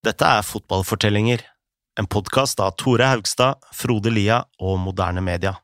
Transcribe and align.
Dette 0.00 0.24
er 0.24 0.40
Fotballfortellinger, 0.40 1.42
en 2.00 2.06
podkast 2.08 2.60
av 2.64 2.70
Tore 2.80 3.04
Haugstad, 3.04 3.58
Frode 3.76 4.08
Lia 4.08 4.38
og 4.56 4.78
Moderne 4.80 5.20
Media. 5.20 5.58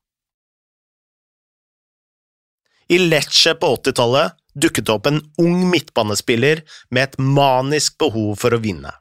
I 2.93 2.99
Lecce 3.01 3.55
på 3.57 3.71
80-tallet 3.79 4.37
dukket 4.53 4.91
det 4.91 4.93
opp 4.93 5.09
en 5.09 5.23
ung 5.41 5.65
midtbanespiller 5.71 6.61
med 6.91 7.03
et 7.07 7.17
manisk 7.17 7.97
behov 8.05 8.37
for 8.43 8.53
å 8.53 8.61
vinne. 8.61 8.93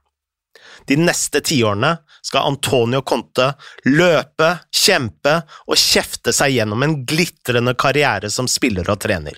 De 0.87 0.95
neste 1.03 1.43
tiårene 1.43 1.91
skal 2.23 2.53
Antonio 2.53 3.03
Conte 3.03 3.51
løpe, 3.91 4.53
kjempe 4.71 5.41
og 5.67 5.75
kjefte 5.75 6.31
seg 6.31 6.55
gjennom 6.55 6.87
en 6.87 7.01
glitrende 7.03 7.75
karriere 7.75 8.31
som 8.31 8.47
spiller 8.47 8.87
og 8.87 9.03
trener. 9.03 9.35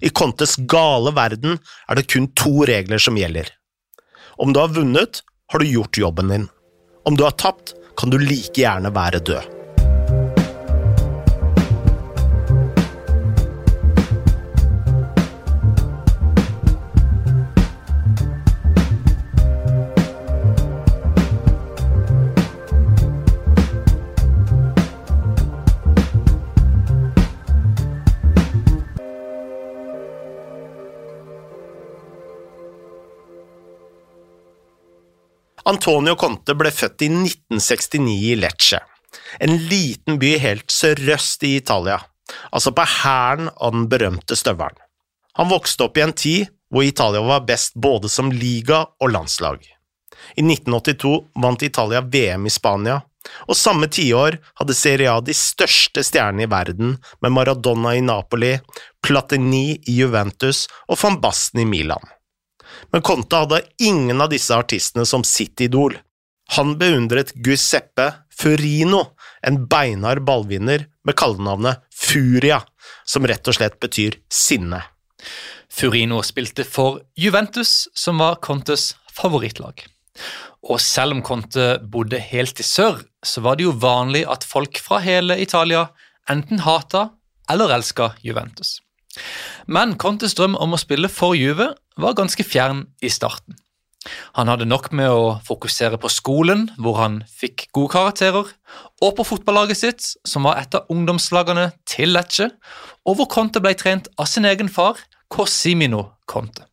I 0.00 0.08
Contes 0.08 0.56
gale 0.56 1.12
verden 1.12 1.60
er 1.60 2.00
det 2.00 2.08
kun 2.08 2.32
to 2.32 2.64
regler 2.64 3.02
som 3.02 3.20
gjelder. 3.20 3.59
Om 4.36 4.52
du 4.52 4.60
har 4.60 4.68
vunnet, 4.68 5.22
har 5.52 5.58
du 5.58 5.66
gjort 5.66 5.98
jobben 5.98 6.28
din. 6.28 6.48
Om 7.04 7.16
du 7.16 7.24
har 7.24 7.30
tapt, 7.30 7.74
kan 7.96 8.10
du 8.10 8.18
like 8.18 8.60
gjerne 8.60 8.92
være 8.94 9.18
død. 9.18 9.59
Antonio 35.70 36.16
Conte 36.18 36.56
ble 36.58 36.72
født 36.74 37.04
i 37.06 37.08
1969 37.12 38.14
i 38.32 38.36
Lecce, 38.40 38.80
en 39.38 39.52
liten 39.70 40.16
by 40.18 40.32
helt 40.42 40.72
sørøst 40.74 41.44
i 41.46 41.52
Italia, 41.60 42.00
altså 42.50 42.72
på 42.74 42.86
hæren 42.90 43.52
av 43.54 43.76
den 43.76 43.84
berømte 43.92 44.38
støvelen. 44.38 44.80
Han 45.38 45.50
vokste 45.52 45.86
opp 45.86 46.00
i 46.00 46.02
en 46.02 46.16
tid 46.16 46.50
hvor 46.74 46.86
Italia 46.86 47.22
var 47.22 47.46
best 47.46 47.78
både 47.78 48.10
som 48.10 48.32
liga 48.34 48.82
og 48.98 49.14
landslag. 49.14 49.62
I 50.34 50.42
1982 50.42 51.14
vant 51.44 51.62
Italia 51.62 52.02
VM 52.02 52.50
i 52.50 52.54
Spania, 52.54 53.00
og 53.46 53.58
samme 53.58 53.86
tiår 53.86 54.40
hadde 54.58 54.74
Serie 54.74 55.12
A 55.12 55.20
de 55.22 55.34
største 55.36 56.02
stjernene 56.06 56.48
i 56.48 56.50
verden, 56.50 56.96
med 57.22 57.36
Maradona 57.36 57.94
i 57.94 58.02
Napoli, 58.02 58.56
Platini 59.06 59.76
i 59.86 60.00
Juventus 60.00 60.66
og 60.88 60.98
van 61.02 61.20
Basten 61.22 61.62
i 61.62 61.68
Milan 61.68 62.16
men 62.92 63.02
Conte 63.04 63.42
hadde 63.42 63.62
ingen 63.82 64.20
av 64.20 64.30
disse 64.32 64.56
artistene 64.56 65.06
som 65.06 65.24
sitt 65.26 65.60
idol. 65.60 65.98
Han 66.56 66.74
beundret 66.80 67.32
Giuseppe 67.36 68.08
Furino, 68.34 69.04
en 69.46 69.66
beinhard 69.70 70.24
ballvinner 70.26 70.86
med 71.06 71.16
kallenavnet 71.20 71.84
Furia, 71.94 72.62
som 73.04 73.26
rett 73.28 73.46
og 73.48 73.56
slett 73.58 73.78
betyr 73.82 74.18
sinne. 74.32 74.82
Furino 75.70 76.22
spilte 76.26 76.64
for 76.66 77.00
Juventus, 77.16 77.86
som 77.94 78.18
var 78.18 78.40
Contes 78.42 78.94
favorittlag. 79.14 79.84
Og 80.66 80.80
selv 80.82 81.16
om 81.16 81.22
Conte 81.24 81.78
bodde 81.92 82.20
helt 82.20 82.60
i 82.60 82.66
sør, 82.66 82.98
så 83.24 83.44
var 83.44 83.56
det 83.56 83.68
jo 83.68 83.76
vanlig 83.80 84.24
at 84.28 84.44
folk 84.44 84.80
fra 84.82 85.00
hele 85.04 85.38
Italia 85.40 85.86
enten 86.30 86.64
hata 86.66 87.08
eller 87.50 87.72
elska 87.76 88.14
Juventus. 88.24 88.78
Men 89.66 89.96
Contes 90.00 90.36
drøm 90.38 90.54
om 90.58 90.76
å 90.76 90.80
spille 90.80 91.10
for 91.12 91.36
Juve 91.38 91.72
var 92.00 92.16
ganske 92.18 92.46
fjern 92.46 92.86
i 93.02 93.10
starten. 93.12 93.58
Han 94.38 94.48
hadde 94.48 94.68
nok 94.68 94.88
med 94.96 95.12
å 95.12 95.24
fokusere 95.44 95.98
på 96.00 96.08
skolen, 96.08 96.70
hvor 96.80 96.96
han 97.02 97.20
fikk 97.28 97.66
gode 97.76 97.92
karakterer, 97.92 98.48
og 99.04 99.12
på 99.18 99.26
fotballaget 99.28 99.80
sitt, 99.80 100.06
som 100.24 100.48
var 100.48 100.62
et 100.62 100.74
av 100.76 100.88
ungdomslagene 100.92 101.68
til 101.88 102.14
Lecce, 102.16 102.48
og 103.04 103.18
hvor 103.18 103.28
Conte 103.32 103.60
ble 103.60 103.74
trent 103.76 104.08
av 104.16 104.30
sin 104.30 104.48
egen 104.48 104.72
far, 104.72 104.96
Cosimino 105.30 106.06
Conte. 106.26 106.64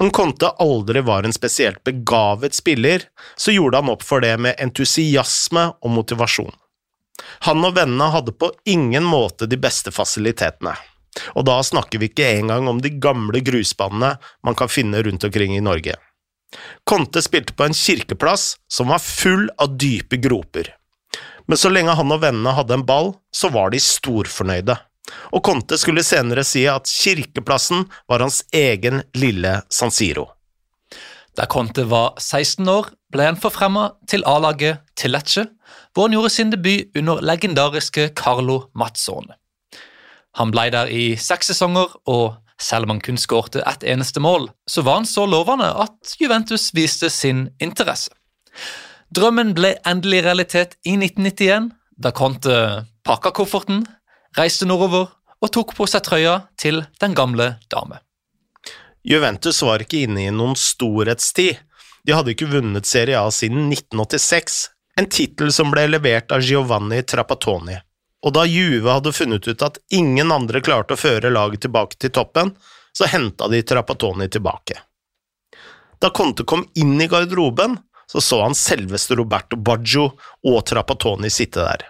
Om 0.00 0.08
Conte 0.16 0.48
aldri 0.64 1.02
var 1.04 1.26
en 1.28 1.36
spesielt 1.36 1.82
begavet 1.84 2.56
spiller, 2.56 3.04
så 3.36 3.52
gjorde 3.52 3.82
han 3.82 3.92
opp 3.92 4.06
for 4.06 4.24
det 4.24 4.32
med 4.40 4.56
entusiasme 4.62 5.66
og 5.76 5.92
motivasjon. 5.92 6.54
Han 7.44 7.66
og 7.68 7.76
vennene 7.76 8.08
hadde 8.14 8.32
på 8.32 8.48
ingen 8.64 9.04
måte 9.04 9.44
de 9.44 9.58
beste 9.60 9.92
fasilitetene. 9.92 10.72
Og 11.34 11.46
da 11.48 11.58
snakker 11.66 12.00
vi 12.00 12.10
ikke 12.10 12.28
engang 12.38 12.68
om 12.70 12.80
de 12.82 12.92
gamle 13.02 13.42
grusbanene 13.44 14.14
man 14.46 14.58
kan 14.58 14.70
finne 14.70 15.02
rundt 15.02 15.26
omkring 15.26 15.56
i 15.56 15.64
Norge. 15.64 15.96
Conte 16.88 17.22
spilte 17.22 17.54
på 17.54 17.66
en 17.66 17.76
kirkeplass 17.76 18.56
som 18.70 18.90
var 18.90 19.02
full 19.02 19.48
av 19.58 19.76
dype 19.78 20.18
groper. 20.22 20.74
Men 21.46 21.58
så 21.58 21.70
lenge 21.70 21.94
han 21.98 22.14
og 22.14 22.22
vennene 22.22 22.54
hadde 22.54 22.76
en 22.78 22.86
ball, 22.86 23.14
så 23.34 23.50
var 23.50 23.72
de 23.72 23.80
storfornøyde. 23.82 24.76
Og 25.34 25.42
Conte 25.46 25.78
skulle 25.80 26.04
senere 26.06 26.44
si 26.46 26.62
at 26.70 26.90
kirkeplassen 26.90 27.88
var 28.10 28.22
hans 28.22 28.44
egen 28.54 29.02
lille 29.18 29.56
San 29.70 29.90
Siro. 29.94 30.28
Da 31.34 31.46
Conte 31.50 31.86
var 31.90 32.18
16 32.18 32.68
år, 32.70 32.90
ble 33.10 33.26
han 33.26 33.38
forfremma 33.40 33.88
til 34.10 34.22
A-laget 34.28 34.82
til 34.98 35.14
Lecce, 35.14 35.46
hvor 35.94 36.06
han 36.06 36.14
gjorde 36.14 36.32
sin 36.34 36.54
debut 36.54 36.90
under 36.98 37.22
legendariske 37.22 38.10
Carlo 38.18 38.68
Mazzone. 38.74 39.39
Han 40.38 40.52
ble 40.54 40.68
der 40.70 40.90
i 40.92 41.16
seks 41.18 41.50
sesonger, 41.50 41.90
og 42.06 42.38
selv 42.60 42.86
om 42.86 42.94
han 42.94 43.02
kun 43.02 43.18
skårte 43.18 43.64
ett 43.66 43.84
eneste 43.88 44.20
mål, 44.22 44.50
så 44.68 44.84
var 44.86 45.00
han 45.00 45.08
så 45.08 45.26
lovende 45.26 45.70
at 45.84 46.14
Juventus 46.20 46.70
viste 46.76 47.10
sin 47.10 47.48
interesse. 47.62 48.12
Drømmen 49.10 49.54
ble 49.56 49.74
endelig 49.88 50.22
realitet 50.26 50.76
i 50.86 50.94
1991, 50.94 51.70
da 51.98 52.12
Conte 52.14 52.54
pakka 53.04 53.32
kofferten, 53.34 53.82
reiste 54.38 54.68
nordover 54.68 55.08
og 55.40 55.50
tok 55.50 55.74
på 55.74 55.88
seg 55.90 56.04
trøya 56.06 56.36
til 56.60 56.84
den 57.02 57.16
gamle 57.18 57.56
dame. 57.72 57.98
Juventus 59.02 59.62
var 59.64 59.82
ikke 59.82 60.04
inne 60.04 60.28
i 60.28 60.30
noen 60.34 60.54
storhetstid. 60.60 61.58
De 62.06 62.14
hadde 62.14 62.34
ikke 62.34 62.52
vunnet 62.52 62.86
Serie 62.86 63.18
A 63.18 63.32
siden 63.34 63.72
1986, 63.72 64.60
en 65.00 65.08
tittel 65.10 65.50
som 65.52 65.72
ble 65.72 65.88
levert 65.88 66.30
av 66.32 66.44
Giovanni 66.44 67.00
Trapattoni 67.02 67.80
og 68.20 68.34
da 68.36 68.44
Juve 68.44 68.90
hadde 68.92 69.14
funnet 69.16 69.48
ut 69.48 69.62
at 69.64 69.78
ingen 69.96 70.32
andre 70.32 70.60
klarte 70.64 70.96
å 70.96 71.00
føre 71.00 71.32
laget 71.32 71.64
tilbake 71.64 71.96
til 72.00 72.12
toppen, 72.12 72.52
så 72.92 73.08
henta 73.08 73.48
de 73.48 73.62
Trapatoni 73.62 74.28
tilbake. 74.28 74.76
Da 76.00 76.10
Conte 76.10 76.44
kom 76.44 76.66
inn 76.74 77.00
i 77.00 77.08
garderoben, 77.08 77.78
så 78.10 78.20
så 78.20 78.42
han 78.42 78.56
selveste 78.58 79.16
Roberto 79.16 79.56
Baggio 79.56 80.10
og 80.46 80.60
Trapatoni 80.66 81.30
sitte 81.30 81.62
der. 81.62 81.86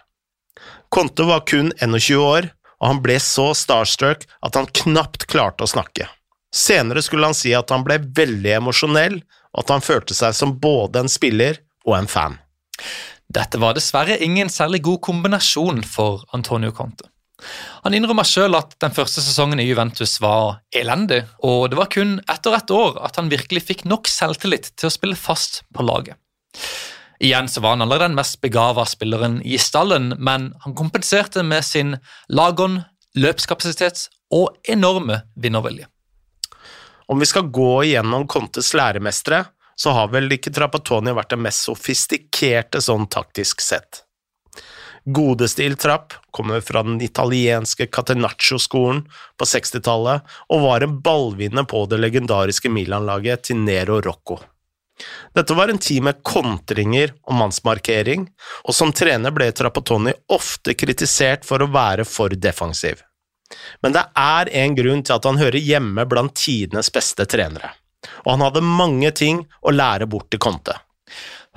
Conte 0.91 1.25
var 1.25 1.47
kun 1.47 1.73
21 1.81 2.19
år, 2.21 2.51
og 2.81 2.87
han 2.89 3.03
ble 3.05 3.17
så 3.23 3.51
starstruck 3.57 4.27
at 4.45 4.57
han 4.59 4.69
knapt 4.83 5.27
klarte 5.31 5.65
å 5.65 5.71
snakke. 5.71 6.09
Senere 6.55 7.03
skulle 7.03 7.31
han 7.31 7.37
si 7.39 7.53
at 7.55 7.71
han 7.71 7.85
ble 7.87 8.01
veldig 8.17 8.57
emosjonell, 8.59 9.21
og 9.55 9.65
at 9.65 9.73
han 9.75 9.85
følte 9.85 10.17
seg 10.19 10.35
som 10.37 10.57
både 10.63 11.05
en 11.05 11.13
spiller 11.13 11.63
og 11.87 11.97
en 12.01 12.11
fan. 12.11 12.39
Dette 13.31 13.61
var 13.63 13.77
dessverre 13.77 14.19
ingen 14.25 14.51
særlig 14.51 14.83
god 14.83 15.01
kombinasjon 15.07 15.85
for 15.87 16.25
Antonio 16.35 16.73
Conte. 16.75 17.07
Han 17.85 17.95
innrømmer 17.97 18.27
selv 18.29 18.59
at 18.59 18.75
den 18.83 18.93
første 18.93 19.23
sesongen 19.25 19.63
i 19.63 19.69
Juventus 19.69 20.19
var 20.21 20.59
elendig, 20.77 21.23
og 21.47 21.71
det 21.71 21.79
var 21.79 21.89
kun 21.93 22.19
etter 22.29 22.57
ett 22.59 22.73
år 22.75 22.99
at 23.07 23.17
han 23.21 23.31
virkelig 23.33 23.63
fikk 23.69 23.87
nok 23.89 24.11
selvtillit 24.11 24.73
til 24.75 24.91
å 24.91 24.93
spille 24.93 25.17
fast 25.17 25.63
på 25.73 25.87
laget. 25.87 26.19
Igjen 27.21 27.49
så 27.53 27.63
var 27.63 27.77
han 27.77 27.85
aldri 27.85 28.01
den 28.03 28.17
mest 28.17 28.41
begava 28.43 28.85
spilleren 28.89 29.39
i 29.47 29.61
stallen, 29.61 30.15
men 30.19 30.51
han 30.65 30.77
kompenserte 30.77 31.45
med 31.47 31.65
sin 31.65 31.99
lagånd, 32.33 32.83
løpskapasitet 33.15 34.09
og 34.35 34.57
enorme 34.69 35.23
vinnervilje. 35.37 35.87
Om 37.11 37.21
vi 37.21 37.29
skal 37.29 37.51
gå 37.53 37.73
igjennom 37.89 38.27
Contes 38.31 38.73
læremestere, 38.79 39.45
så 39.81 39.95
har 39.97 40.11
vel 40.13 40.29
ikke 40.35 40.53
Trapattoni 40.53 41.15
vært 41.17 41.33
det 41.33 41.41
mest 41.41 41.65
sofistikerte 41.65 42.83
sånn 42.85 43.07
taktisk 43.09 43.63
sett. 43.65 44.03
Godeste 45.09 45.65
Il 45.65 45.79
Trapp 45.81 46.13
kommer 46.37 46.61
fra 46.61 46.83
den 46.85 46.99
italienske 47.01 47.87
Catenaccio-skolen 47.89 49.07
på 49.41 49.49
60-tallet 49.49 50.37
og 50.53 50.65
var 50.67 50.85
en 50.85 50.99
ballvinner 51.01 51.65
på 51.65 51.87
det 51.89 52.03
legendariske 52.03 52.69
Milan-laget 52.69 53.49
til 53.49 53.63
Nero 53.65 54.03
Rocco. 54.05 54.37
Dette 55.33 55.57
var 55.57 55.73
en 55.73 55.81
tid 55.81 56.05
med 56.05 56.21
kontringer 56.29 57.15
og 57.25 57.39
mannsmarkering, 57.41 58.29
og 58.69 58.77
som 58.77 58.93
trener 58.93 59.33
ble 59.33 59.49
Trapattoni 59.57 60.13
ofte 60.29 60.77
kritisert 60.77 61.49
for 61.49 61.65
å 61.65 61.73
være 61.73 62.05
for 62.05 62.37
defensiv. 62.37 63.01
Men 63.81 63.97
det 63.97 64.05
er 64.13 64.53
en 64.61 64.77
grunn 64.77 65.01
til 65.01 65.17
at 65.17 65.25
han 65.25 65.41
hører 65.41 65.65
hjemme 65.73 66.05
blant 66.05 66.37
tidenes 66.37 66.93
beste 66.93 67.25
trenere 67.25 67.73
og 68.25 68.31
han 68.35 68.45
hadde 68.45 68.65
mange 68.65 69.11
ting 69.17 69.45
å 69.63 69.75
lære 69.75 70.09
bort 70.11 70.31
til 70.33 70.43
Conte. 70.43 70.77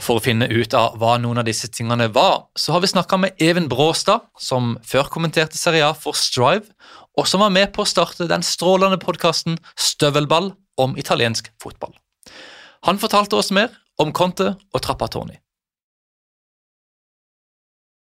For 0.01 0.17
å 0.17 0.23
finne 0.23 0.47
ut 0.49 0.73
av 0.73 0.97
hva 0.99 1.15
noen 1.21 1.39
av 1.39 1.47
disse 1.47 1.69
tingene 1.71 2.09
var, 2.13 2.47
så 2.57 2.73
har 2.73 2.81
vi 2.83 2.89
snakka 2.89 3.19
med 3.21 3.37
Even 3.41 3.69
Bråstad, 3.69 4.25
som 4.41 4.73
før 4.83 5.11
kommenterte 5.13 5.59
Serie 5.59 5.85
A 5.85 5.93
for 5.93 6.17
Strive, 6.17 6.65
og 7.13 7.29
som 7.29 7.43
var 7.45 7.53
med 7.53 7.69
på 7.75 7.83
å 7.83 7.89
starte 7.89 8.27
den 8.29 8.43
strålende 8.45 8.97
podkasten 9.01 9.59
Støvelball 9.77 10.51
om 10.81 10.97
italiensk 10.97 11.51
fotball. 11.61 11.93
Han 12.89 12.99
fortalte 12.99 13.37
oss 13.37 13.53
mer 13.53 13.69
om 14.01 14.11
Conte 14.11 14.55
og 14.73 14.81
Trappatoni. 14.81 15.37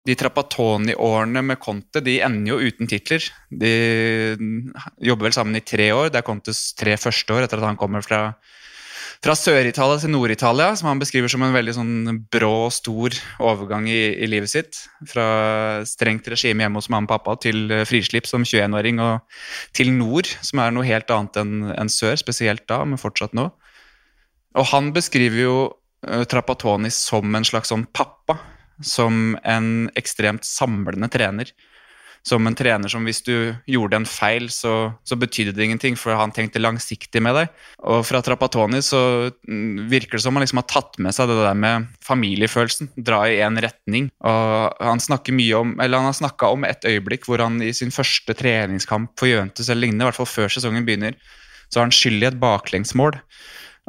De 0.07 0.15
Trappatoni-årene 0.15 1.41
med 1.43 1.59
Conte 1.59 1.99
de 2.03 2.19
ender 2.23 2.53
jo 2.53 2.71
uten 2.71 2.87
titler. 2.89 3.25
De 3.51 3.73
jobber 5.03 5.27
vel 5.27 5.35
sammen 5.35 5.59
i 5.59 5.65
tre 5.65 5.91
år. 5.91 6.07
Det 6.09 6.21
er 6.21 6.27
Contes 6.27 6.69
tre 6.79 6.95
første 6.97 7.35
år 7.35 7.45
etter 7.45 7.59
at 7.59 7.67
han 7.67 7.79
kommer 7.79 8.05
fra, 8.05 8.21
fra 9.19 9.35
Sør-Italia 9.35 9.99
til 9.99 10.13
Nord-Italia, 10.13 10.71
som 10.79 10.87
han 10.87 11.01
beskriver 11.01 11.31
som 11.31 11.43
en 11.43 11.55
veldig 11.55 11.75
sånn 11.75 12.21
brå 12.31 12.51
og 12.69 12.73
stor 12.73 13.17
overgang 13.43 13.89
i, 13.91 13.99
i, 14.15 14.29
livet 14.31 14.53
sitt. 14.53 14.79
Fra 15.11 15.27
strengt 15.89 16.31
regime 16.31 16.63
hjemme 16.63 16.79
hos 16.79 16.87
mamma 16.89 17.09
og 17.09 17.17
pappa 17.17 17.35
til 17.43 17.67
frislipp 17.89 18.29
som 18.29 18.47
21-åring, 18.47 19.03
og 19.03 19.75
til 19.75 19.91
nord, 19.97 20.31
som 20.39 20.63
er 20.63 20.71
noe 20.73 20.87
helt 20.87 21.11
annet 21.11 21.43
enn 21.43 21.73
en 21.75 21.91
sør, 21.91 22.15
spesielt 22.23 22.63
da, 22.71 22.85
men 22.87 23.01
fortsatt 23.01 23.35
nå. 23.35 23.49
Og 24.57 24.71
han 24.71 24.93
beskriver 24.95 25.43
jo 25.43 25.57
Trapatoni 25.99 26.23
Trappatoni 26.31 26.89
som 26.95 27.35
en 27.35 27.43
slags 27.43 27.73
sånn 27.73 27.83
pappa 27.91 28.37
som 28.85 29.37
en 29.43 29.89
ekstremt 29.99 30.47
samlende 30.47 31.09
trener. 31.11 31.51
Som 32.27 32.47
en 32.49 32.55
trener 32.57 32.91
som 32.91 33.05
hvis 33.07 33.21
du 33.23 33.55
gjorde 33.69 33.95
en 33.95 34.05
feil, 34.07 34.49
så, 34.51 34.91
så 35.07 35.15
betydde 35.17 35.53
det 35.55 35.63
ingenting, 35.65 35.95
for 35.97 36.17
han 36.19 36.33
tenkte 36.35 36.59
langsiktig 36.59 37.21
med 37.23 37.37
deg. 37.37 37.53
Og 37.87 38.03
fra 38.07 38.19
Trappatoni 38.23 38.81
så 38.83 39.01
virker 39.47 40.17
det 40.17 40.25
som 40.25 40.35
han 40.35 40.43
liksom 40.43 40.59
har 40.59 40.67
tatt 40.69 40.99
med 40.99 41.15
seg 41.15 41.31
det 41.31 41.37
der 41.39 41.55
med 41.57 41.87
familiefølelsen. 42.05 42.91
Dra 43.07 43.21
i 43.29 43.39
én 43.45 43.59
retning. 43.63 44.11
Og 44.19 44.83
han 44.83 45.03
snakker 45.03 45.35
mye 45.35 45.61
om, 45.63 45.73
eller 45.79 46.03
han 46.03 46.11
har 46.11 46.19
snakka 46.19 46.51
om 46.55 46.67
et 46.67 46.83
øyeblikk 46.91 47.29
hvor 47.29 47.41
han 47.45 47.61
i 47.63 47.71
sin 47.75 47.95
første 47.95 48.35
treningskamp 48.35 49.15
for 49.19 49.31
Juventus 49.31 49.69
eller 49.69 49.87
lignende, 49.87 50.03
i 50.03 50.11
hvert 50.11 50.19
fall 50.19 50.33
før 50.33 50.53
sesongen 50.57 50.87
begynner, 50.87 51.15
så 51.69 51.79
har 51.79 51.87
han 51.87 51.95
skyld 51.95 52.19
i 52.19 52.29
et 52.33 52.41
baklengsmål. 52.41 53.15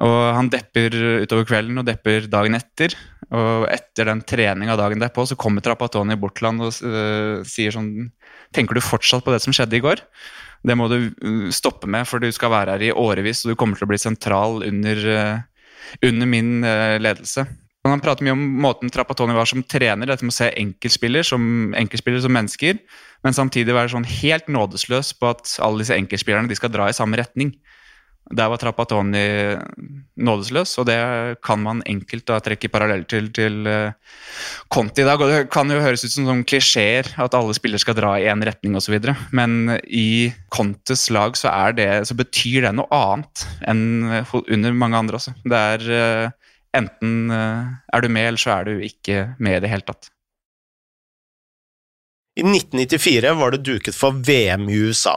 Og 0.00 0.20
han 0.36 0.48
depper 0.52 0.94
utover 1.26 1.44
kvelden 1.48 1.82
og 1.82 1.88
depper 1.88 2.30
dagen 2.30 2.56
etter. 2.56 2.94
Og 3.30 3.68
etter 3.70 4.08
den 4.10 4.24
treninga 4.26 4.74
dagen 4.78 5.02
derpå 5.02 5.22
så 5.28 5.38
kommer 5.38 5.62
Trapatoni 5.62 6.16
bort 6.18 6.34
til 6.40 6.48
han 6.48 6.62
og 6.66 6.74
uh, 6.82 7.46
sier 7.46 7.74
sånn 7.74 8.10
Tenker 8.50 8.74
du 8.74 8.82
fortsatt 8.82 9.22
på 9.22 9.30
det 9.30 9.38
som 9.44 9.54
skjedde 9.54 9.78
i 9.78 9.82
går? 9.84 10.02
Det 10.66 10.74
må 10.74 10.88
du 10.90 10.98
uh, 11.06 11.46
stoppe 11.54 11.86
med, 11.86 12.08
for 12.10 12.18
du 12.18 12.26
skal 12.34 12.50
være 12.50 12.74
her 12.74 12.88
i 12.88 12.90
årevis, 12.90 13.44
og 13.44 13.52
du 13.52 13.58
kommer 13.60 13.78
til 13.78 13.86
å 13.86 13.92
bli 13.92 14.00
sentral 14.02 14.64
under, 14.66 15.04
uh, 15.06 15.68
under 16.02 16.30
min 16.30 16.56
ledelse. 16.98 17.46
Men 17.80 17.94
han 17.94 18.02
prater 18.02 18.26
mye 18.26 18.34
om 18.34 18.42
måten 18.60 18.90
Trapatoni 18.92 19.36
var 19.36 19.48
som 19.48 19.62
trener, 19.62 20.10
dette 20.10 20.26
med 20.26 20.34
å 20.34 20.36
se 20.36 20.50
enkeltspiller 20.50 21.24
som, 21.24 21.70
enkeltspiller 21.78 22.20
som 22.20 22.34
mennesker, 22.34 22.82
men 23.24 23.36
samtidig 23.36 23.76
være 23.76 23.94
sånn 23.94 24.08
helt 24.10 24.50
nådesløs 24.52 25.14
på 25.16 25.30
at 25.30 25.54
alle 25.64 25.80
disse 25.80 25.96
enkeltspillerne 25.96 26.50
de 26.50 26.58
skal 26.58 26.74
dra 26.74 26.90
i 26.90 26.96
samme 26.96 27.16
retning. 27.22 27.54
Der 28.30 28.46
var 28.52 28.60
Trappatoni 28.62 29.22
nådesløs, 30.22 30.76
og 30.78 30.86
det 30.86 30.98
kan 31.42 31.62
man 31.64 31.80
enkelt 31.88 32.28
da 32.28 32.36
trekke 32.44 32.70
parallell 32.70 33.02
til, 33.10 33.26
til 33.34 33.64
uh, 33.66 33.90
Conti 34.70 35.02
i 35.02 35.06
dag. 35.08 35.18
Og 35.18 35.32
det 35.32 35.40
kan 35.50 35.70
jo 35.72 35.80
høres 35.82 36.04
ut 36.04 36.14
som 36.14 36.28
sånn 36.28 36.44
klisjeer 36.46 37.10
at 37.18 37.34
alle 37.34 37.56
spillere 37.58 37.82
skal 37.82 37.98
dra 37.98 38.12
i 38.20 38.28
én 38.30 38.44
retning 38.46 38.76
osv., 38.78 39.00
men 39.34 39.74
i 39.86 40.30
Contes 40.52 41.08
lag 41.10 41.34
så, 41.38 41.50
det, 41.74 41.88
så, 42.06 42.14
betyr 42.18 42.68
det 42.68 42.76
noe 42.78 42.86
annet 42.94 43.44
enn 43.66 44.22
under 44.44 44.78
mange 44.78 45.02
andre 45.02 45.18
også. 45.18 45.34
Det 45.42 45.64
er 45.74 45.90
uh, 45.90 46.54
enten 46.78 47.34
er 47.34 48.04
du 48.04 48.08
med, 48.14 48.28
eller 48.28 48.44
så 48.44 48.60
er 48.60 48.70
du 48.70 48.86
ikke 48.86 49.32
med 49.42 49.58
i 49.58 49.64
det 49.64 49.74
hele 49.74 49.88
tatt. 49.90 50.12
I 52.38 52.46
1994 52.46 53.34
var 53.36 53.56
det 53.56 53.64
duket 53.66 53.96
for 53.96 54.14
VM 54.14 54.68
i 54.70 54.78
USA. 54.86 55.16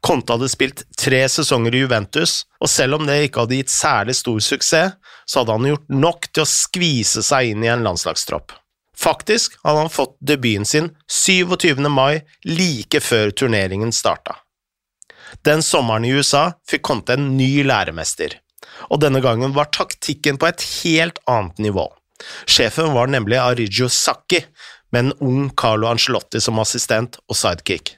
Conte 0.00 0.32
hadde 0.32 0.48
spilt 0.48 0.82
tre 0.98 1.20
sesonger 1.28 1.74
i 1.76 1.82
Juventus, 1.82 2.44
og 2.60 2.70
selv 2.72 2.96
om 2.96 3.06
det 3.08 3.18
ikke 3.26 3.44
hadde 3.44 3.58
gitt 3.60 3.72
særlig 3.72 4.16
stor 4.16 4.40
suksess, 4.40 4.96
så 5.28 5.42
hadde 5.42 5.56
han 5.56 5.68
gjort 5.68 5.92
nok 5.92 6.28
til 6.30 6.44
å 6.44 6.48
skvise 6.48 7.22
seg 7.24 7.52
inn 7.52 7.64
i 7.66 7.70
en 7.72 7.84
landslagstropp. 7.84 8.54
Faktisk 9.00 9.56
hadde 9.64 9.84
han 9.84 9.92
fått 9.92 10.16
debuten 10.20 10.66
sin 10.68 10.90
27. 11.08 11.84
mai, 11.88 12.22
like 12.48 13.00
før 13.04 13.32
turneringen 13.32 13.92
starta. 13.96 14.40
Den 15.46 15.62
sommeren 15.62 16.04
i 16.04 16.12
USA 16.16 16.50
fikk 16.68 16.82
Conte 16.88 17.14
en 17.16 17.30
ny 17.36 17.62
læremester, 17.64 18.34
og 18.90 19.00
denne 19.04 19.22
gangen 19.24 19.54
var 19.56 19.70
taktikken 19.72 20.40
på 20.40 20.48
et 20.50 20.64
helt 20.82 21.20
annet 21.30 21.60
nivå. 21.62 21.86
Sjefen 22.50 22.92
var 22.96 23.08
nemlig 23.08 23.38
Arigio 23.40 23.88
Sacchi, 23.88 24.42
med 24.90 25.04
en 25.04 25.12
ung 25.22 25.50
Carlo 25.54 25.86
Ancelotti 25.86 26.40
som 26.42 26.58
assistent 26.58 27.20
og 27.28 27.38
sidekick. 27.38 27.94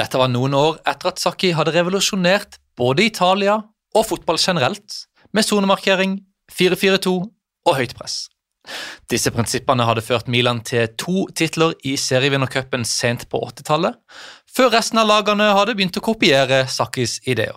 Dette 0.00 0.16
var 0.16 0.30
noen 0.32 0.54
år 0.56 0.78
etter 0.88 1.10
at 1.10 1.20
Sacchi 1.20 1.50
hadde 1.52 1.74
revolusjonert 1.74 2.56
både 2.78 3.04
Italia 3.10 3.58
og 3.92 4.06
fotball 4.08 4.38
generelt, 4.40 5.02
med 5.36 5.44
sonemarkering, 5.44 6.14
4-4-2 6.50 7.10
og 7.68 7.76
høyt 7.76 7.92
press. 7.98 8.22
Disse 9.12 9.32
prinsippene 9.34 9.84
hadde 9.84 10.04
ført 10.04 10.30
Milan 10.30 10.62
til 10.64 10.88
to 11.00 11.26
titler 11.36 11.74
i 11.84 11.96
serievinnercupen 12.00 12.86
sent 12.88 13.26
på 13.28 13.42
80-tallet, 13.50 13.98
før 14.48 14.72
resten 14.76 15.02
av 15.02 15.10
lagene 15.10 15.50
hadde 15.56 15.76
begynt 15.76 16.00
å 16.00 16.04
kopiere 16.04 16.62
Sakkis 16.70 17.18
ideer. 17.28 17.56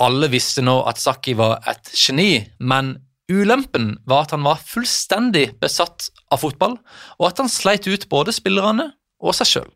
Alle 0.00 0.28
visste 0.32 0.64
nå 0.64 0.80
at 0.88 1.00
Sakki 1.00 1.36
var 1.40 1.60
et 1.70 1.92
geni, 1.94 2.44
men 2.58 2.98
ulempen 3.30 3.94
var 4.08 4.26
at 4.26 4.36
han 4.36 4.44
var 4.44 4.60
fullstendig 4.60 5.54
besatt 5.62 6.10
av 6.32 6.44
fotball, 6.44 6.76
og 7.20 7.28
at 7.30 7.40
han 7.40 7.52
sleit 7.52 7.88
ut 7.88 8.08
både 8.12 8.34
spillerne 8.36 8.90
og 9.20 9.36
seg 9.36 9.54
sjøl. 9.54 9.70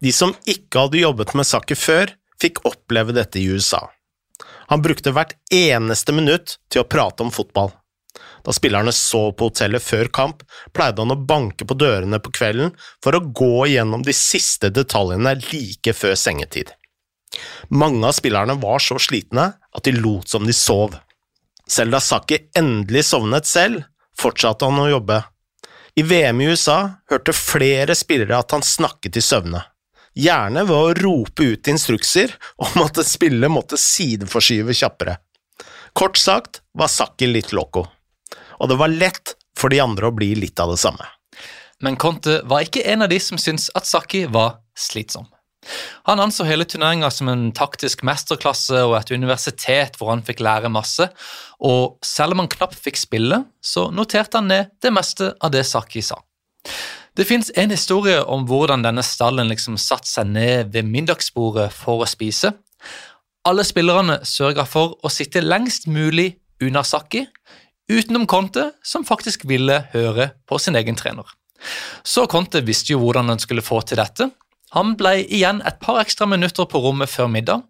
De 0.00 0.12
som 0.12 0.34
ikke 0.44 0.86
hadde 0.86 1.02
jobbet 1.02 1.34
med 1.38 1.46
saken 1.48 1.78
før, 1.78 2.14
fikk 2.40 2.64
oppleve 2.68 3.14
dette 3.16 3.40
i 3.40 3.46
USA. 3.48 3.86
Han 4.72 4.82
brukte 4.82 5.12
hvert 5.14 5.34
eneste 5.52 6.14
minutt 6.16 6.58
til 6.72 6.82
å 6.82 6.88
prate 6.88 7.24
om 7.24 7.32
fotball. 7.34 7.72
Da 8.44 8.52
spillerne 8.52 8.92
så 8.92 9.30
på 9.32 9.48
hotellet 9.48 9.82
før 9.82 10.08
kamp, 10.12 10.42
pleide 10.76 11.02
han 11.02 11.14
å 11.14 11.20
banke 11.28 11.66
på 11.66 11.76
dørene 11.78 12.20
på 12.22 12.32
kvelden 12.34 12.74
for 13.02 13.16
å 13.16 13.24
gå 13.24 13.66
gjennom 13.72 14.04
de 14.04 14.14
siste 14.16 14.70
detaljene 14.74 15.34
like 15.50 15.94
før 15.96 16.16
sengetid. 16.18 16.72
Mange 17.72 18.06
av 18.06 18.14
spillerne 18.14 18.56
var 18.60 18.82
så 18.84 18.98
slitne 19.00 19.48
at 19.56 19.84
de 19.88 19.96
lot 19.96 20.28
som 20.30 20.46
de 20.46 20.54
sov. 20.54 20.94
Selv 21.66 21.96
da 21.96 22.00
Saki 22.04 22.38
endelig 22.56 23.06
sovnet 23.08 23.48
selv, 23.48 23.82
fortsatte 24.20 24.68
han 24.68 24.84
å 24.84 24.90
jobbe. 24.92 25.22
I 25.98 26.04
VM 26.06 26.42
i 26.42 26.50
USA 26.52 26.78
hørte 27.10 27.34
flere 27.34 27.96
spillere 27.98 28.38
at 28.38 28.52
han 28.54 28.62
snakket 28.62 29.18
i 29.18 29.24
søvne 29.24 29.64
gjerne 30.14 30.64
ved 30.68 30.74
å 30.74 30.94
rope 30.98 31.50
ut 31.54 31.70
instrukser 31.70 32.34
om 32.62 32.84
at 32.84 33.00
spillet 33.06 33.52
måtte 33.52 33.78
sideforskyve 33.80 34.76
kjappere. 34.76 35.18
Kort 35.94 36.18
sagt 36.18 36.62
var 36.74 36.90
Sakki 36.90 37.28
litt 37.30 37.52
loco, 37.54 37.84
og 38.58 38.70
det 38.70 38.78
var 38.80 38.90
lett 38.90 39.36
for 39.58 39.70
de 39.70 39.82
andre 39.82 40.10
å 40.10 40.14
bli 40.14 40.32
litt 40.38 40.58
av 40.62 40.72
det 40.74 40.80
samme. 40.82 41.06
Men 41.82 41.98
Conte 42.00 42.40
var 42.48 42.64
ikke 42.64 42.84
en 42.90 43.04
av 43.04 43.10
de 43.12 43.20
som 43.22 43.38
syntes 43.38 43.68
at 43.76 43.86
Sakki 43.86 44.24
var 44.30 44.58
slitsom. 44.78 45.28
Han 46.04 46.20
anså 46.20 46.44
hele 46.44 46.66
turneringa 46.68 47.08
som 47.10 47.30
en 47.32 47.46
taktisk 47.56 48.02
mesterklasse 48.04 48.82
og 48.84 48.98
et 48.98 49.12
universitet 49.14 49.96
hvor 49.96 50.10
han 50.12 50.24
fikk 50.26 50.42
lære 50.44 50.72
masse, 50.72 51.06
og 51.64 51.96
selv 52.04 52.36
om 52.36 52.44
han 52.44 52.50
knapt 52.52 52.76
fikk 52.84 53.00
spille, 53.00 53.44
så 53.64 53.88
noterte 53.94 54.40
han 54.40 54.50
ned 54.52 54.74
det 54.84 54.92
meste 54.92 55.32
av 55.40 55.54
det 55.54 55.64
Sakki 55.68 56.04
sa. 56.04 56.20
Det 57.14 57.24
fins 57.28 57.50
en 57.54 57.70
historie 57.70 58.18
om 58.26 58.42
hvordan 58.48 58.82
denne 58.82 59.02
stallen 59.06 59.46
liksom 59.46 59.76
satte 59.78 60.10
seg 60.10 60.32
ned 60.34 60.72
ved 60.74 60.88
middagsbordet 60.90 61.68
for 61.70 62.02
å 62.02 62.08
spise. 62.10 62.50
Alle 63.46 63.62
spillerne 63.66 64.18
sørga 64.26 64.64
for 64.66 64.96
å 64.98 65.12
sitte 65.12 65.44
lengst 65.44 65.86
mulig 65.86 66.32
unna 66.64 66.82
Sakki, 66.82 67.22
utenom 67.86 68.26
Conte, 68.26 68.72
som 68.82 69.06
faktisk 69.06 69.44
ville 69.46 69.84
høre 69.92 70.32
på 70.48 70.58
sin 70.58 70.74
egen 70.74 70.98
trener. 70.98 71.28
Så 72.02 72.26
Conte 72.26 72.64
visste 72.66 72.96
jo 72.96 73.02
hvordan 73.04 73.30
han 73.30 73.42
skulle 73.42 73.62
få 73.62 73.78
til 73.86 74.00
dette. 74.02 74.32
Han 74.74 74.96
ble 74.98 75.20
igjen 75.22 75.62
et 75.62 75.78
par 75.78 76.00
ekstra 76.02 76.26
minutter 76.26 76.66
på 76.66 76.82
rommet 76.82 77.12
før 77.12 77.30
middag, 77.30 77.62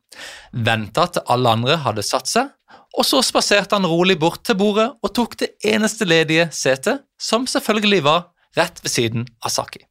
venta 0.56 1.04
til 1.12 1.26
alle 1.28 1.52
andre 1.58 1.82
hadde 1.84 2.06
satt 2.06 2.30
seg, 2.32 2.48
og 2.96 3.04
så 3.04 3.20
spaserte 3.26 3.76
han 3.76 3.84
rolig 3.90 4.16
bort 4.22 4.40
til 4.46 4.56
bordet 4.56 4.88
og 5.02 5.12
tok 5.12 5.36
det 5.42 5.52
eneste 5.66 6.08
ledige 6.08 6.48
setet, 6.54 7.02
som 7.20 7.44
selvfølgelig 7.50 8.06
var 8.06 8.30
rett 8.56 8.84
ved 8.84 8.90
siden 8.90 9.26
av 9.44 9.49
Saki. 9.49 9.84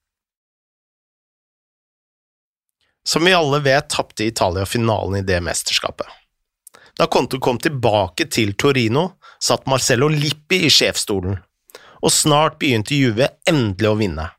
Som 3.05 3.25
vi 3.25 3.33
alle 3.33 3.59
vet, 3.59 3.89
tapte 3.89 4.23
Italia 4.23 4.65
finalen 4.65 5.15
i 5.19 5.21
det 5.21 5.41
mesterskapet. 5.41 6.07
Da 6.97 7.07
Conte 7.07 7.39
kom 7.39 7.57
tilbake 7.59 8.25
til 8.31 8.53
Torino, 8.53 9.11
satt 9.39 9.65
Marcello 9.65 10.07
Lippi 10.07 10.61
i 10.67 10.69
sjefsstolen, 10.71 11.35
og 12.03 12.11
snart 12.11 12.59
begynte 12.61 12.95
Juve 12.95 13.27
endelig 13.49 13.89
å 13.89 13.99
vinne. 13.99 14.29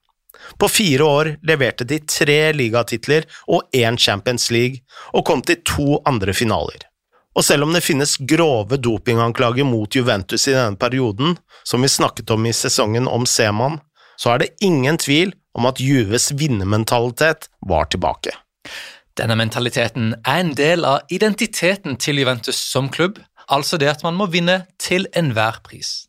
På 0.60 0.68
fire 0.68 1.04
år 1.04 1.30
leverte 1.42 1.84
de 1.88 1.98
tre 1.98 2.52
ligatitler 2.52 3.26
og 3.48 3.68
én 3.72 3.98
Champions 3.98 4.50
League, 4.50 4.84
og 5.12 5.24
kom 5.26 5.42
til 5.42 5.60
to 5.66 6.00
andre 6.08 6.32
finaler. 6.36 6.86
Og 7.34 7.44
selv 7.44 7.66
om 7.66 7.72
det 7.74 7.82
finnes 7.82 8.16
grove 8.20 8.78
dopinganklager 8.78 9.66
mot 9.66 9.96
Juventus 9.96 10.46
i 10.46 10.54
denne 10.54 10.78
perioden, 10.78 11.34
som 11.66 11.82
vi 11.82 11.90
snakket 11.90 12.30
om 12.30 12.46
i 12.46 12.52
sesongen 12.54 13.08
om 13.10 13.26
Seman, 13.26 13.80
så 14.16 14.34
er 14.34 14.42
det 14.42 14.54
ingen 14.64 14.98
tvil 14.98 15.34
om 15.54 15.68
at 15.70 15.80
Juves 15.82 16.32
vinnermentalitet 16.38 17.48
var 17.66 17.90
tilbake. 17.92 18.34
Denne 19.18 19.36
mentaliteten 19.38 20.14
er 20.26 20.40
en 20.40 20.54
del 20.58 20.86
av 20.88 21.06
identiteten 21.14 21.98
til 22.02 22.18
Juventus 22.18 22.58
som 22.58 22.88
klubb, 22.90 23.20
altså 23.46 23.78
det 23.78 23.92
at 23.92 24.02
man 24.02 24.16
må 24.18 24.26
vinne 24.32 24.64
til 24.82 25.06
enhver 25.14 25.60
pris. 25.66 26.08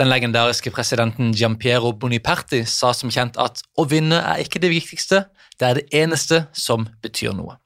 Den 0.00 0.08
legendariske 0.08 0.72
presidenten 0.72 1.34
Giampiero 1.36 1.92
Boniperti 1.92 2.62
sa 2.64 2.94
som 2.96 3.12
kjent 3.12 3.36
at 3.36 3.60
å 3.76 3.84
vinne 3.84 4.22
er 4.22 4.40
ikke 4.40 4.62
det 4.62 4.72
viktigste, 4.72 5.26
det 5.60 5.68
er 5.68 5.78
det 5.78 5.84
eneste 5.92 6.46
som 6.56 6.88
betyr 7.04 7.36
noe. 7.36 7.58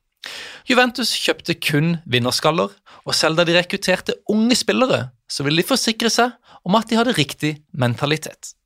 Juventus 0.67 1.13
kjøpte 1.15 1.55
kun 1.63 2.01
vinnerskaller, 2.11 2.73
og 3.07 3.15
selv 3.15 3.39
da 3.39 3.47
de 3.47 3.55
rekrutterte 3.55 4.17
unge 4.33 4.59
spillere, 4.59 5.13
så 5.31 5.47
ville 5.47 5.63
de 5.63 5.69
forsikre 5.69 6.11
seg 6.11 6.35
om 6.67 6.75
at 6.75 6.91
de 6.91 6.99
hadde 6.99 7.15
riktig 7.15 7.53
mentalitet. 7.71 8.57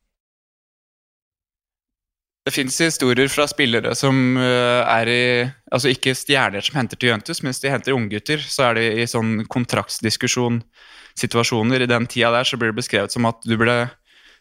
Det 2.51 2.57
fins 2.57 2.81
historier 2.83 3.29
fra 3.31 3.45
spillere 3.47 3.93
som 3.95 4.35
eh, 4.35 4.81
er 4.83 5.09
i 5.09 5.25
Altså 5.71 5.93
ikke 5.93 6.17
stjerner 6.19 6.65
som 6.67 6.81
henter 6.81 6.99
til 6.99 7.13
Juventus, 7.13 7.45
mens 7.47 7.63
de 7.63 7.71
henter 7.71 7.95
unggutter, 7.95 8.43
så 8.43 8.65
er 8.67 8.75
det 8.75 8.87
i 8.99 9.05
sånn 9.07 9.45
kontraktsdiskusjon 9.47 10.57
situasjoner. 11.21 11.85
I 11.85 11.87
den 11.87 12.09
tida 12.11 12.33
der 12.35 12.49
så 12.49 12.59
blir 12.59 12.73
det 12.73 12.81
beskrevet 12.81 13.15
som 13.15 13.29
at 13.31 13.39
du 13.47 13.55
ble 13.61 13.77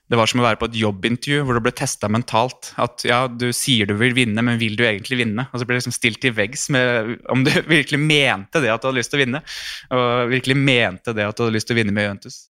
det 0.10 0.18
var 0.18 0.26
som 0.26 0.42
å 0.42 0.48
være 0.48 0.58
på 0.58 0.72
et 0.72 0.80
jobbintervju 0.82 1.46
hvor 1.46 1.60
du 1.60 1.62
ble 1.68 1.76
testa 1.78 2.10
mentalt. 2.10 2.72
At 2.82 3.06
ja, 3.06 3.28
du 3.30 3.52
sier 3.54 3.86
du 3.86 3.94
vil 4.02 4.18
vinne, 4.18 4.42
men 4.42 4.58
vil 4.58 4.74
du 4.74 4.88
egentlig 4.88 5.20
vinne? 5.22 5.46
Og 5.54 5.62
så 5.62 5.70
ble 5.70 5.78
det 5.78 5.84
liksom 5.84 6.00
stilt 6.00 6.18
til 6.26 6.34
veggs 6.34 6.66
med 6.74 7.14
om 7.30 7.46
du 7.46 7.54
virkelig 7.78 8.02
mente 8.02 8.66
det 8.66 8.74
at 8.74 8.82
du 8.82 8.90
hadde 8.90 9.04
lyst 9.04 9.14
til 9.14 9.22
å 9.22 9.26
vinne. 9.28 9.46
Og 9.94 10.34
virkelig 10.34 10.58
mente 10.58 11.14
det 11.14 11.30
at 11.30 11.38
du 11.38 11.46
hadde 11.46 11.60
lyst 11.60 11.70
til 11.70 11.78
å 11.78 11.84
vinne 11.84 11.94
med 11.94 12.10
Juventus. 12.10 12.48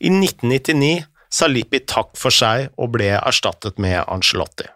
I 0.00 0.08
1999 0.08 1.02
sa 1.34 1.48
Lippi 1.50 1.82
takk 1.82 2.14
for 2.18 2.34
seg 2.34 2.70
og 2.78 2.94
ble 2.94 3.10
erstattet 3.18 3.80
med 3.82 4.04
Angelotti. 4.06 4.68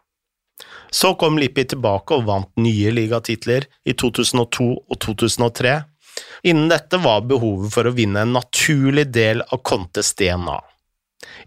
Så 0.90 1.12
kom 1.20 1.38
Lippi 1.38 1.66
tilbake 1.68 2.16
og 2.16 2.26
vant 2.26 2.50
nye 2.58 2.90
ligatitler 2.96 3.68
i 3.84 3.94
2002 3.94 4.66
og 4.72 4.98
2003. 5.04 5.76
Innen 6.50 6.72
dette 6.72 6.98
var 7.02 7.26
behovet 7.28 7.70
for 7.74 7.86
å 7.86 7.94
vinne 7.94 8.24
en 8.24 8.34
naturlig 8.34 9.06
del 9.14 9.44
av 9.44 9.62
Contes 9.62 10.14
DNA. 10.18 10.58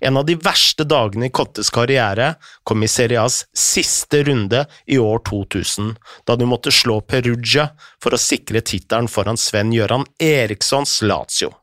En 0.03 0.17
av 0.19 0.25
de 0.27 0.35
verste 0.35 0.83
dagene 0.87 1.27
i 1.29 1.33
Cottes 1.33 1.71
karriere 1.73 2.33
kom 2.67 2.83
i 2.83 2.89
Serie 2.91 3.23
A's 3.23 3.43
siste 3.55 4.21
runde 4.27 4.65
i 4.85 4.99
år 4.99 5.23
2000, 5.27 5.95
da 6.27 6.35
de 6.37 6.47
måtte 6.47 6.73
slå 6.75 6.99
Perugia 7.01 7.69
for 8.03 8.13
å 8.15 8.21
sikre 8.21 8.63
tittelen 8.67 9.09
foran 9.11 9.39
Sven-Gøran 9.39 10.05
Erikssons 10.21 10.99
Lazio. 11.07 11.53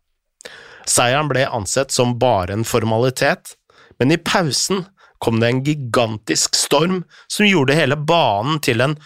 Seieren 0.88 1.28
ble 1.30 1.44
ansett 1.46 1.92
som 1.94 2.16
bare 2.20 2.56
en 2.56 2.64
formalitet, 2.64 3.54
men 3.98 4.14
i 4.14 4.18
pausen 4.18 4.86
kom 5.18 5.40
det 5.42 5.50
en 5.50 5.62
gigantisk 5.66 6.56
storm 6.56 7.02
som 7.26 7.48
gjorde 7.48 7.76
hele 7.76 7.98
banen 7.98 8.60
til 8.64 8.80
en 8.80 8.96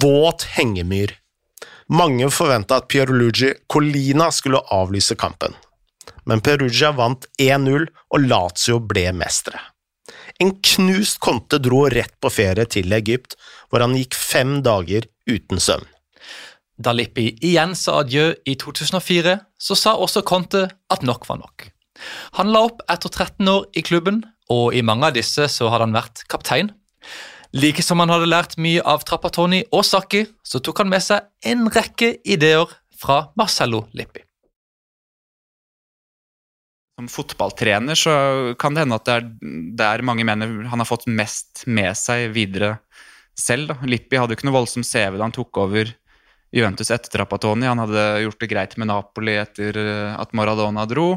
våt 0.00 0.46
hengemyr. 0.54 1.16
Mange 1.92 2.30
forventa 2.32 2.78
at 2.80 2.88
Pierluigi 2.88 3.52
Colina 3.68 4.30
skulle 4.32 4.62
avlyse 4.72 5.16
kampen 5.20 5.56
men 6.24 6.40
Perugia 6.40 6.92
vant 6.92 7.26
1-0, 7.40 7.86
og 8.10 8.26
Lazio 8.28 8.80
ble 8.80 9.08
mestere. 9.16 9.60
En 10.42 10.54
knust 10.58 11.20
Conte 11.22 11.60
dro 11.62 11.84
rett 11.92 12.14
på 12.20 12.30
ferie 12.32 12.66
til 12.70 12.92
Egypt, 12.96 13.36
hvor 13.70 13.84
han 13.84 13.94
gikk 13.96 14.16
fem 14.18 14.58
dager 14.66 15.06
uten 15.30 15.62
søvn. 15.62 15.86
Da 16.76 16.92
Lippi 16.94 17.28
igjen 17.44 17.76
sa 17.78 18.00
adjø 18.02 18.32
i 18.50 18.56
2004, 18.58 19.36
så 19.58 19.76
sa 19.78 19.94
også 19.94 20.24
Conte 20.26 20.66
at 20.90 21.06
nok 21.06 21.28
var 21.28 21.38
nok. 21.42 21.68
Han 22.40 22.50
la 22.50 22.64
opp 22.66 22.82
etter 22.90 23.12
13 23.12 23.46
år 23.50 23.68
i 23.78 23.84
klubben, 23.86 24.24
og 24.50 24.74
i 24.74 24.82
mange 24.82 25.06
av 25.08 25.14
disse 25.14 25.46
så 25.48 25.70
hadde 25.70 25.86
han 25.86 25.96
vært 25.96 26.24
kaptein. 26.28 26.72
Like 27.54 27.84
som 27.86 28.02
han 28.02 28.10
hadde 28.10 28.26
lært 28.26 28.58
mye 28.58 28.82
av 28.82 29.06
Trappatoni 29.06 29.62
og 29.70 29.86
Sakki, 29.86 30.24
så 30.42 30.58
tok 30.58 30.82
han 30.82 30.90
med 30.90 31.06
seg 31.06 31.30
en 31.46 31.68
rekke 31.70 32.16
ideer 32.26 32.66
fra 32.98 33.28
Marcello 33.38 33.86
Lippi 33.94 34.24
som 36.94 37.10
fotballtrener 37.10 37.98
så 37.98 38.14
kan 38.58 38.74
det 38.74 38.84
hende 38.84 38.98
at 39.00 39.08
det 39.08 39.14
er 39.14 39.24
der 39.78 40.04
mange 40.06 40.24
mener 40.26 40.68
han 40.70 40.80
har 40.80 40.88
fått 40.88 41.08
mest 41.10 41.64
med 41.66 41.94
seg 41.98 42.30
videre 42.34 42.78
selv. 43.34 43.72
Da. 43.72 43.78
Lippi 43.88 44.18
hadde 44.20 44.34
jo 44.34 44.38
ikke 44.38 44.48
noe 44.48 44.60
voldsom 44.60 44.86
CV 44.86 45.18
da 45.18 45.26
han 45.26 45.34
tok 45.34 45.58
over 45.64 45.90
Juventus 46.54 46.92
etter 46.94 47.10
Trappatoni. 47.10 47.66
Han 47.66 47.82
hadde 47.82 48.04
gjort 48.24 48.40
det 48.40 48.50
greit 48.52 48.76
med 48.78 48.90
Napoli 48.90 49.34
etter 49.40 49.78
eh, 49.80 50.14
at 50.14 50.34
Maradona 50.36 50.86
dro. 50.90 51.08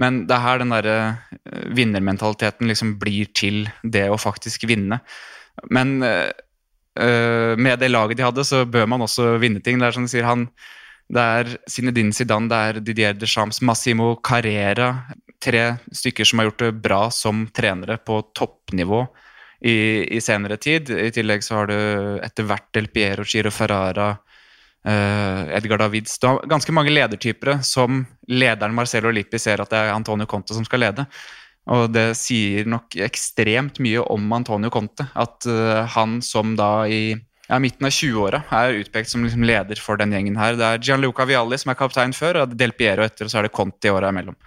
Men 0.00 0.22
det 0.24 0.36
er 0.36 0.46
her 0.46 0.62
den 0.62 0.72
derre 0.72 0.98
eh, 1.44 1.66
vinnermentaliteten 1.76 2.70
liksom 2.70 2.96
blir 3.02 3.28
til 3.36 3.66
det 3.82 4.08
å 4.08 4.20
faktisk 4.20 4.64
vinne. 4.70 5.02
Men 5.68 5.98
øh, 6.02 7.54
med 7.60 7.82
det 7.82 7.92
laget 7.92 8.16
de 8.16 8.24
hadde, 8.24 8.46
så 8.48 8.64
bør 8.64 8.88
man 8.88 9.04
også 9.04 9.34
vinne 9.42 9.60
ting. 9.60 9.80
Det 9.80 9.90
er 9.90 9.98
som 9.98 10.08
du 10.08 10.12
sier, 10.12 10.28
han 10.28 10.48
det 11.12 11.20
er 11.20 11.50
Zinedine 11.68 12.14
Zidane, 12.16 12.48
det 12.48 12.58
er 12.58 12.78
Didier 12.80 13.16
Deschamps, 13.18 13.60
Massimo 13.60 14.14
Carrera. 14.24 14.94
Tre 15.42 15.74
stykker 15.92 16.24
som 16.24 16.40
har 16.40 16.48
gjort 16.48 16.62
det 16.62 16.72
bra 16.80 17.02
som 17.12 17.44
trenere 17.52 17.98
på 18.00 18.20
toppnivå 18.32 19.02
i, 19.60 19.74
i 20.16 20.20
senere 20.24 20.56
tid. 20.56 20.88
I 20.90 21.10
tillegg 21.12 21.44
så 21.44 21.60
har 21.60 21.68
du 21.68 21.76
etter 22.22 22.46
hvert 22.48 22.70
Del 22.72 22.88
Piero, 22.94 23.26
Giro 23.28 23.52
Ferrara, 23.52 24.14
Edgar 24.82 25.78
Davids 25.78 26.16
Du 26.18 26.26
har 26.26 26.40
ganske 26.50 26.72
mange 26.74 26.90
ledertyper 26.90 27.60
som 27.62 28.00
lederen 28.26 28.74
Marcelo 28.74 29.12
Lippi 29.14 29.38
ser 29.38 29.62
at 29.62 29.70
det 29.70 29.78
er 29.78 29.92
Antonio 29.94 30.26
Conte 30.26 30.56
som 30.56 30.66
skal 30.66 30.82
lede. 30.82 31.04
Og 31.70 31.92
det 31.94 32.12
sier 32.18 32.66
nok 32.66 32.96
ekstremt 33.04 33.78
mye 33.82 34.02
om 34.10 34.32
Antonio 34.34 34.70
Conte. 34.74 35.06
At 35.14 35.46
uh, 35.46 35.84
han 35.94 36.18
som 36.24 36.56
da 36.58 36.88
i 36.90 37.14
ja, 37.14 37.58
midten 37.62 37.86
av 37.86 37.94
20-åra 37.94 38.42
er 38.62 38.80
utpekt 38.80 39.12
som 39.12 39.22
liksom 39.26 39.46
leder 39.46 39.78
for 39.82 40.00
den 40.00 40.14
gjengen 40.14 40.40
her. 40.40 40.58
Det 40.58 40.66
er 40.66 40.82
Gianluca 40.82 41.26
Vialli 41.28 41.58
som 41.60 41.72
er 41.72 41.78
kaptein 41.78 42.14
før, 42.16 42.42
og 42.42 42.58
Del 42.58 42.74
Piero 42.74 43.06
etter, 43.06 43.28
og 43.28 43.32
så 43.32 43.40
er 43.40 43.46
det 43.46 43.54
Conte 43.54 43.90
i 43.90 43.94
åra 43.94 44.10
imellom. 44.10 44.38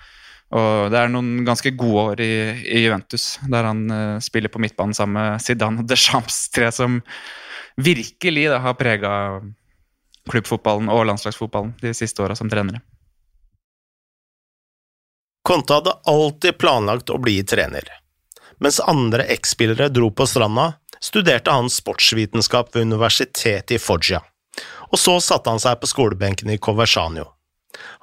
Og 0.56 0.92
det 0.94 1.00
er 1.00 1.12
noen 1.12 1.39
ganske 1.48 1.72
gode 1.75 2.04
år 2.12 2.22
i, 2.24 2.34
i 2.77 2.84
Juventus, 2.84 3.36
der 3.48 3.70
han 3.72 3.86
uh, 3.92 4.24
spiller 4.24 4.51
på 4.51 4.62
midtbanen 4.63 4.96
sammen 4.98 5.20
med 5.22 5.46
Zidane 5.46 5.84
og 5.84 5.89
Deschamps, 5.89 6.48
tre 6.54 6.68
som 6.75 7.00
virkelig 7.80 8.50
da, 8.51 8.60
har 8.63 8.75
prega 8.80 9.13
klubbfotballen 10.32 10.89
og 10.91 11.05
landslagsfotballen 11.10 11.75
de 11.82 11.94
siste 11.98 12.24
åra 12.24 12.36
som 12.38 12.50
trenere. 12.51 12.82
Conte 15.46 15.77
hadde 15.77 15.94
alltid 16.10 16.58
planlagt 16.58 17.12
å 17.13 17.20
bli 17.22 17.38
trener. 17.46 17.86
Mens 18.60 18.79
andre 18.79 19.27
eks-spillere 19.29 19.91
dro 19.94 20.10
på 20.12 20.25
stranda, 20.25 20.72
studerte 21.00 21.53
han 21.53 21.70
sportsvitenskap 21.70 22.72
ved 22.75 22.88
universitetet 22.88 23.75
i 23.75 23.79
Foggia, 23.79 24.24
og 24.89 24.98
så 25.00 25.20
satte 25.22 25.51
han 25.51 25.62
seg 25.62 25.77
på 25.82 25.91
skolebenken 25.91 26.50
i 26.50 26.58
Coversanio. 26.58 27.27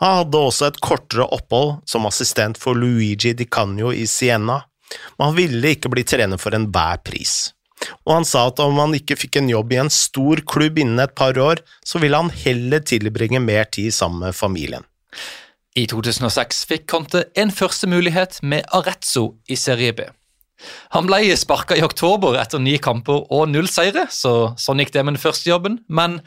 Han 0.04 0.18
hadde 0.20 0.38
også 0.38 0.68
et 0.68 0.80
kortere 0.84 1.26
opphold 1.34 1.80
som 1.88 2.06
assistent 2.06 2.60
for 2.60 2.78
Luigi 2.78 3.32
Di 3.34 3.48
Canio 3.48 3.90
i 3.92 4.06
Siena, 4.06 4.60
men 5.16 5.26
han 5.30 5.36
ville 5.36 5.74
ikke 5.74 5.90
bli 5.90 6.04
trener 6.04 6.38
for 6.38 6.54
enhver 6.54 7.00
pris. 7.02 7.50
Og 8.06 8.14
han 8.18 8.26
sa 8.28 8.46
at 8.50 8.62
om 8.62 8.78
han 8.80 8.96
ikke 8.96 9.18
fikk 9.18 9.40
en 9.40 9.50
jobb 9.52 9.74
i 9.74 9.80
en 9.82 9.92
stor 9.92 10.42
klubb 10.48 10.80
innen 10.82 11.02
et 11.02 11.14
par 11.18 11.38
år, 11.38 11.62
så 11.84 12.02
ville 12.02 12.18
han 12.18 12.32
heller 12.44 12.82
tilbringe 12.84 13.42
mer 13.42 13.68
tid 13.70 13.92
sammen 13.94 14.26
med 14.26 14.38
familien. 14.38 14.86
I 15.78 15.86
2006 15.88 16.64
fikk 16.68 16.88
Conte 16.90 17.24
en 17.38 17.52
første 17.54 17.88
mulighet 17.88 18.40
med 18.44 18.66
Arezzo 18.76 19.38
i 19.48 19.56
Serie 19.56 19.94
B. 19.96 20.04
Han 20.94 21.08
ble 21.08 21.32
sparka 21.38 21.76
i 21.78 21.84
oktober 21.84 22.36
etter 22.38 22.60
ni 22.62 22.76
kamper 22.82 23.24
og 23.32 23.48
null 23.50 23.70
seire, 23.72 24.06
så 24.12 24.52
sånn 24.60 24.82
gikk 24.82 24.92
det 24.94 25.04
med 25.06 25.16
den 25.16 25.22
første 25.22 25.48
jobben. 25.50 25.80
Men 25.88 26.20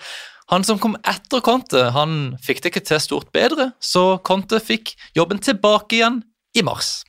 han 0.52 0.66
som 0.68 0.82
kom 0.82 0.98
etter 1.08 1.42
Conte, 1.46 1.88
han 1.96 2.36
fikk 2.44 2.64
det 2.64 2.74
ikke 2.74 2.86
til 2.90 3.02
stort 3.02 3.32
bedre, 3.36 3.72
så 3.82 4.18
Conte 4.26 4.60
fikk 4.62 4.94
jobben 5.18 5.42
tilbake 5.42 6.00
igjen 6.00 6.20
i 6.58 6.66
mars. 6.66 7.00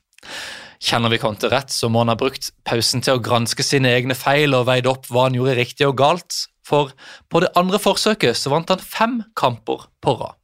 Kjenner 0.82 1.12
vi 1.12 1.20
Conte 1.22 1.48
rett, 1.52 1.72
så 1.72 1.88
må 1.88 2.02
han 2.02 2.12
ha 2.12 2.18
brukt 2.18 2.50
pausen 2.68 3.02
til 3.04 3.16
å 3.16 3.22
granske 3.22 3.64
sine 3.64 3.94
egne 3.96 4.16
feil 4.18 4.56
og 4.56 4.66
veid 4.68 4.88
opp 4.90 5.08
hva 5.10 5.28
han 5.28 5.38
gjorde 5.38 5.56
riktig 5.58 5.88
og 5.88 5.96
galt, 6.00 6.46
for 6.66 6.92
på 7.30 7.42
det 7.44 7.52
andre 7.58 7.80
forsøket 7.80 8.36
så 8.36 8.52
vant 8.52 8.72
han 8.72 8.82
fem 8.82 9.20
kamper 9.38 9.86
på 10.02 10.16
rad. 10.18 10.36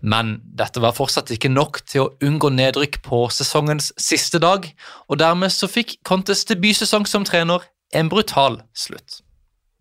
Men 0.00 0.36
dette 0.44 0.82
var 0.84 0.96
fortsatt 0.96 1.30
ikke 1.32 1.48
nok 1.48 1.80
til 1.88 2.02
å 2.02 2.10
unngå 2.24 2.50
nedrykk 2.52 3.00
på 3.06 3.22
sesongens 3.32 3.92
siste 4.00 4.40
dag, 4.42 4.68
og 5.08 5.20
dermed 5.22 5.54
så 5.54 5.68
fikk 5.70 5.96
Contes 6.04 6.44
debutsesong 6.50 7.08
som 7.08 7.24
trener 7.24 7.64
en 7.96 8.10
brutal 8.12 8.60
slutt. 8.76 9.22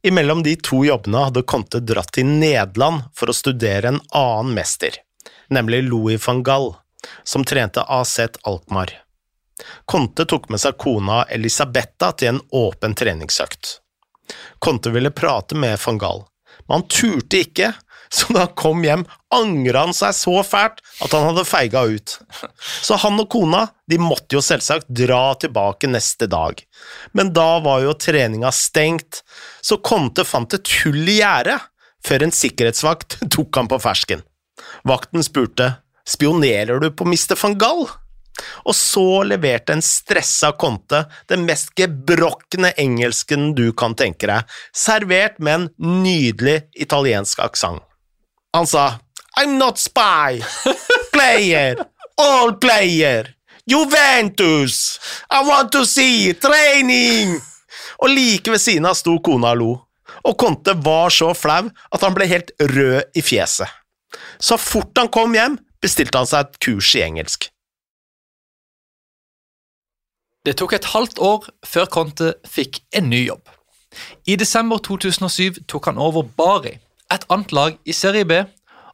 Imellom 0.05 0.43
de 0.45 0.53
to 0.61 0.83
jobbene 0.85 1.25
hadde 1.27 1.43
Conte 1.49 1.81
dratt 1.81 2.13
til 2.15 2.29
Nederland 2.29 3.07
for 3.17 3.31
å 3.31 3.35
studere 3.35 3.89
en 3.91 4.03
annen 4.15 4.53
mester, 4.55 5.01
nemlig 5.49 5.81
Louis 5.89 6.21
van 6.27 6.43
Gall, 6.45 6.75
som 7.25 7.43
trente 7.43 7.81
AZ 7.81 8.19
Alkmaar. 8.45 9.04
Conte 9.85 10.25
tok 10.27 10.49
med 10.51 10.61
seg 10.61 10.77
kona 10.81 11.23
Elisabetta 11.31 12.11
til 12.17 12.33
en 12.33 12.41
åpen 12.55 12.95
treningsøkt. 12.97 13.79
Conte 14.59 14.91
ville 14.91 15.13
prate 15.15 15.55
med 15.55 15.79
van 15.85 15.99
Gaal, 16.01 16.23
men 16.65 16.79
han 16.79 16.87
turte 16.91 17.43
ikke 17.45 17.73
så 18.15 18.33
da 18.33 18.45
han 18.45 18.53
kom 18.57 18.83
hjem, 18.85 19.03
angra 19.33 19.85
han 19.85 19.95
seg 19.95 20.13
så 20.15 20.35
fælt 20.45 20.81
at 21.03 21.13
han 21.13 21.25
hadde 21.29 21.45
feiga 21.47 21.81
ut. 21.89 22.17
Så 22.55 22.97
han 23.01 23.19
og 23.19 23.29
kona 23.33 23.65
de 23.91 23.99
måtte 24.01 24.37
jo 24.37 24.43
selvsagt 24.45 24.87
dra 24.87 25.33
tilbake 25.41 25.89
neste 25.91 26.29
dag, 26.31 26.61
men 27.17 27.33
da 27.35 27.59
var 27.65 27.83
jo 27.83 27.95
treninga 27.97 28.53
stengt, 28.55 29.23
så 29.61 29.81
Conte 29.83 30.25
fant 30.27 30.55
et 30.55 30.73
hull 30.83 31.01
i 31.03 31.19
gjerdet 31.19 31.59
før 32.05 32.27
en 32.27 32.35
sikkerhetsvakt 32.35 33.19
tok 33.35 33.61
han 33.61 33.71
på 33.71 33.81
fersken. 33.83 34.23
Vakten 34.87 35.25
spurte 35.25 35.73
spionerer 36.07 36.79
du 36.79 36.91
på 36.93 37.07
Mr. 37.09 37.33
van 37.41 37.57
Gaal? 37.59 37.87
Og 38.65 38.75
så 38.75 39.23
leverte 39.27 39.75
en 39.75 39.83
stressa 39.85 40.51
Conte 40.59 41.05
den 41.31 41.45
mest 41.47 41.71
gebrokne 41.77 42.73
engelsken 42.81 43.53
du 43.55 43.69
kan 43.77 43.95
tenke 43.95 44.27
deg, 44.29 44.57
servert 44.75 45.39
med 45.39 45.55
en 45.55 46.01
nydelig 46.03 46.61
italiensk 46.75 47.39
aksent. 47.45 47.83
Han 48.55 48.67
sa 48.67 48.99
I'm 49.39 49.57
not 49.59 49.79
spy, 49.79 50.39
player, 51.11 51.75
all 52.17 52.53
player, 52.55 53.33
Juventus, 53.67 54.99
I 55.29 55.43
want 55.43 55.71
to 55.71 55.85
see, 55.85 56.33
training! 56.33 57.41
Og 57.99 58.09
like 58.09 58.51
ved 58.51 58.61
siden 58.61 58.87
av 58.87 58.95
sto 58.95 59.17
kona 59.23 59.51
og 59.55 59.59
lo, 59.59 59.71
og 60.25 60.37
Conte 60.39 60.75
var 60.85 61.11
så 61.13 61.31
flau 61.35 61.67
at 61.67 62.05
han 62.05 62.15
ble 62.15 62.27
helt 62.29 62.53
rød 62.61 63.17
i 63.17 63.23
fjeset. 63.25 63.67
Så 64.39 64.57
fort 64.61 64.95
han 64.99 65.11
kom 65.11 65.35
hjem, 65.35 65.57
bestilte 65.83 66.21
han 66.21 66.29
seg 66.29 66.45
et 66.45 66.59
kurs 66.63 66.93
i 66.95 67.03
engelsk. 67.05 67.49
Det 70.45 70.53
tok 70.59 70.75
et 70.77 70.85
halvt 70.93 71.17
år 71.25 71.45
før 71.65 71.87
Conte 71.89 72.33
fikk 72.45 72.83
en 72.93 73.07
ny 73.09 73.23
jobb. 73.25 73.47
I 74.29 74.35
desember 74.37 74.77
2007 74.77 75.63
tok 75.71 75.87
han 75.89 75.97
over 75.97 76.27
Bari, 76.37 76.75
et 77.09 77.25
annet 77.33 77.53
lag 77.55 77.79
i 77.81 77.95
Serie 77.97 78.27
B, 78.29 78.43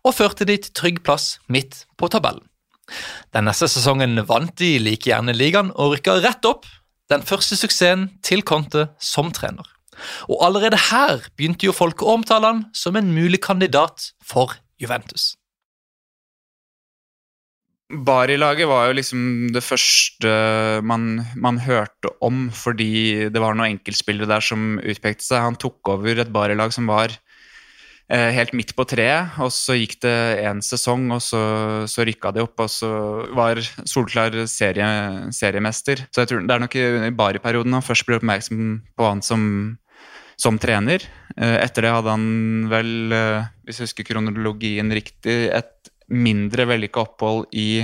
og 0.08 0.16
førte 0.16 0.48
de 0.48 0.56
til 0.56 0.72
trygg 0.78 1.02
plass 1.04 1.42
midt 1.52 1.84
på 2.00 2.08
tabellen. 2.14 2.46
Den 3.36 3.50
neste 3.50 3.68
sesongen 3.72 4.24
vant 4.30 4.56
de 4.64 4.78
like 4.80 5.10
gjerne 5.10 5.36
ligaen 5.36 5.74
og 5.76 5.98
rykka 5.98 6.22
rett 6.24 6.48
opp, 6.48 6.64
den 7.12 7.28
første 7.28 7.60
suksessen 7.60 8.08
til 8.24 8.46
Conte 8.48 8.88
som 9.04 9.34
trener. 9.36 9.68
Og 10.32 10.40
allerede 10.48 10.80
her 10.88 11.28
begynte 11.36 11.68
jo 11.68 11.76
folk 11.76 12.00
å 12.00 12.16
omtale 12.16 12.48
han 12.48 12.66
som 12.72 12.96
en 12.96 13.12
mulig 13.12 13.44
kandidat 13.44 14.14
for 14.24 14.56
Juventus. 14.80 15.34
Bari-laget 17.92 18.70
var 18.70 18.88
jo 18.88 18.96
liksom 18.96 19.24
det 19.52 19.64
første 19.64 20.32
man, 20.88 21.26
man, 21.36 21.60
hørte 21.60 22.12
om, 22.24 22.46
fordi 22.56 23.28
det 23.34 23.42
var 23.42 23.58
noen 23.58 23.76
enkeltspillere 23.76 24.30
der 24.30 24.46
som 24.46 24.78
utpekte 24.80 25.26
seg. 25.26 25.44
Han 25.44 25.60
tok 25.60 25.92
over 25.94 26.22
et 26.24 26.32
Bari-lag 26.32 26.72
som 26.76 26.88
var 26.88 27.14
eh, 28.08 28.30
helt 28.38 28.56
midt 28.58 28.72
på 28.78 28.86
treet, 28.88 29.36
og 29.44 29.52
så 29.56 29.76
gikk 29.76 30.00
det 30.06 30.16
én 30.46 30.64
sesong, 30.64 31.10
og 31.18 31.22
så, 31.26 31.42
så 31.92 32.08
rykka 32.08 32.32
de 32.36 32.46
opp, 32.46 32.64
og 32.64 32.72
så 32.72 32.92
var 33.36 33.60
solklar 33.84 34.40
serie, 34.52 34.88
seriemester. 35.36 36.06
Så 36.12 36.24
jeg 36.24 36.32
tror 36.32 36.48
det 36.48 36.56
er 36.56 36.66
nok 36.66 36.80
i 36.80 36.88
Bari-perioden 37.18 37.76
han 37.76 37.86
først 37.86 38.08
ble 38.08 38.22
oppmerksom 38.22 38.66
på 38.96 39.10
han 39.10 39.26
som, 39.26 39.44
som 40.40 40.60
trener. 40.62 41.04
Eh, 41.36 41.58
etter 41.60 41.90
det 41.90 41.96
hadde 41.98 42.16
han 42.16 42.72
vel, 42.72 42.96
eh, 43.20 43.52
hvis 43.68 43.84
jeg 43.84 43.92
husker 43.92 44.14
kronologien 44.14 44.96
riktig, 44.96 45.42
et 45.52 45.91
mindre 46.12 46.68
vellykka 46.70 47.06
opphold 47.06 47.50
i 47.56 47.84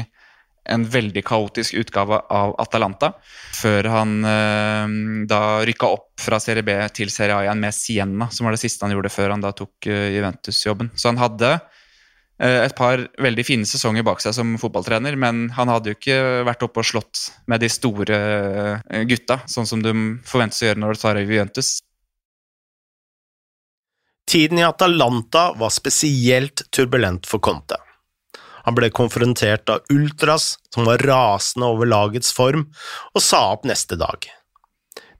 en 0.67 0.83
veldig 0.83 1.23
kaotisk 1.25 1.77
utgave 1.79 2.19
av 2.33 2.53
Atalanta, 2.59 3.13
før 3.55 3.87
han 3.91 4.17
eh, 4.27 4.95
da 5.29 5.41
rykka 5.67 5.89
opp 5.95 6.21
fra 6.21 6.39
Serie 6.43 6.65
B 6.65 6.75
til 6.95 7.11
Serie 7.13 7.37
A 7.37 7.45
igjen 7.45 7.63
med 7.63 7.75
Sienna, 7.75 8.29
som 8.33 8.47
var 8.47 8.55
det 8.55 8.61
siste 8.65 8.85
han 8.85 8.95
gjorde 8.95 9.13
før 9.13 9.35
han 9.35 9.43
da 9.43 9.53
tok 9.55 9.87
eh, 9.87 10.09
Juventus-jobben. 10.17 10.91
Så 10.95 11.11
han 11.11 11.21
hadde 11.21 11.53
eh, 11.55 12.59
et 12.65 12.75
par 12.77 13.05
veldig 13.23 13.47
fine 13.47 13.69
sesonger 13.69 14.05
bak 14.07 14.23
seg 14.23 14.35
som 14.35 14.57
fotballtrener, 14.59 15.15
men 15.19 15.47
han 15.55 15.71
hadde 15.71 15.93
jo 15.93 15.99
ikke 15.99 16.19
vært 16.47 16.67
oppe 16.67 16.83
og 16.83 16.91
slått 16.91 17.27
med 17.47 17.63
de 17.63 17.71
store 17.71 18.21
eh, 18.83 19.03
gutta, 19.07 19.41
sånn 19.47 19.69
som 19.69 19.83
du 19.83 19.93
forventes 20.27 20.63
å 20.63 20.71
gjøre 20.71 20.83
når 20.83 20.95
du 20.97 21.05
tar 21.05 21.23
Juventus. 21.23 21.77
Tiden 24.27 24.59
i 24.59 24.67
Atalanta 24.67 25.53
var 25.55 25.71
spesielt 25.71 26.65
turbulent 26.75 27.29
for 27.29 27.39
Conte. 27.39 27.79
Han 28.67 28.75
ble 28.75 28.89
konfrontert 28.91 29.69
av 29.71 29.85
ultras 29.93 30.57
som 30.75 30.87
var 30.89 30.99
rasende 31.07 31.69
over 31.71 31.87
lagets 31.87 32.33
form, 32.35 32.67
og 33.15 33.23
sa 33.23 33.45
opp 33.53 33.63
neste 33.69 33.95
dag. 33.99 34.27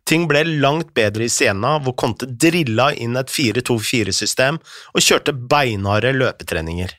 Ting 0.08 0.27
ble 0.27 0.44
langt 0.64 0.94
bedre 0.96 1.25
i 1.27 1.31
Siena, 1.31 1.77
hvor 1.83 1.96
Conte 2.00 2.27
drilla 2.27 2.94
inn 2.96 3.16
et 3.20 3.31
4-2-4-system 3.31 4.60
og 4.60 5.03
kjørte 5.03 5.36
beinharde 5.36 6.14
løpetreninger. 6.16 6.92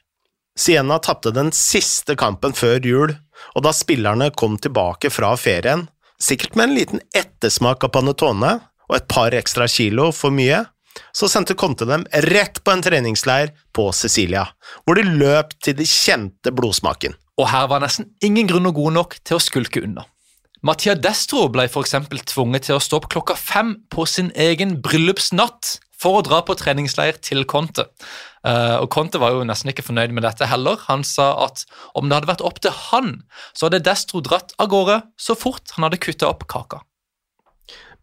Siena 0.59 0.99
tapte 1.05 1.33
den 1.33 1.53
siste 1.55 2.17
kampen 2.19 2.57
før 2.57 2.81
jul, 2.85 3.15
og 3.55 3.65
da 3.65 3.73
spillerne 3.77 4.29
kom 4.37 4.57
tilbake 4.61 5.13
fra 5.15 5.35
ferien, 5.41 5.87
sikkert 6.21 6.57
med 6.59 6.69
en 6.69 6.77
liten 6.77 7.05
ettersmak 7.17 7.85
av 7.87 7.95
panetone 7.95 8.57
og 8.89 8.97
et 8.97 9.09
par 9.09 9.37
ekstra 9.37 9.69
kilo 9.71 10.11
for 10.17 10.35
mye, 10.35 10.65
så 11.17 11.29
sendte 11.31 11.57
Conte 11.59 11.87
dem 11.89 12.07
rett 12.29 12.61
på 12.65 12.75
en 12.75 12.85
treningsleir 12.85 13.55
på 13.77 13.89
Sicilia, 13.97 14.47
hvor 14.85 14.99
de 14.99 15.07
løp 15.09 15.55
til 15.65 15.77
de 15.79 15.87
kjente 15.89 16.53
blodsmaken. 16.55 17.17
Og 17.39 17.51
her 17.53 17.69
var 17.71 17.83
nesten 17.85 18.11
ingen 18.25 18.49
grunner 18.51 18.75
gode 18.75 18.97
nok 18.97 19.19
til 19.23 19.39
å 19.39 19.43
skulke 19.43 19.83
unna. 19.85 20.07
Mattia 20.67 20.97
Destro 20.99 21.45
ble 21.55 21.69
f.eks. 21.69 21.95
tvunget 22.33 22.67
til 22.67 22.79
å 22.79 22.83
stå 22.83 22.99
opp 22.99 23.13
klokka 23.13 23.37
fem 23.39 23.77
på 23.95 24.07
sin 24.11 24.33
egen 24.35 24.81
bryllupsnatt 24.83 25.77
for 25.99 26.19
å 26.19 26.25
dra 26.27 26.41
på 26.47 26.57
treningsleir 26.59 27.19
til 27.23 27.45
Conte. 27.51 27.87
Uh, 28.47 28.79
og 28.83 28.89
Conte 28.95 29.21
var 29.23 29.35
jo 29.35 29.47
nesten 29.47 29.71
ikke 29.71 29.87
fornøyd 29.87 30.15
med 30.15 30.27
dette 30.27 30.47
heller. 30.51 30.79
Han 30.87 31.05
sa 31.07 31.31
at 31.47 31.65
om 31.99 32.07
det 32.07 32.19
hadde 32.19 32.31
vært 32.31 32.45
opp 32.47 32.59
til 32.63 32.75
han, 32.91 33.15
så 33.55 33.67
hadde 33.67 33.83
Destro 33.87 34.23
dratt 34.25 34.55
av 34.59 34.71
gårde 34.73 35.01
så 35.19 35.39
fort 35.39 35.75
han 35.77 35.87
hadde 35.87 36.03
kutta 36.03 36.31
opp 36.31 36.47
kaka. 36.51 36.83